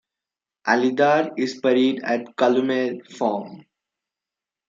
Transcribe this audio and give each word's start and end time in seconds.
Alydar 0.65 1.31
is 1.37 1.61
buried 1.61 2.01
at 2.03 2.35
Calumet 2.35 3.07
Farm. 3.11 3.67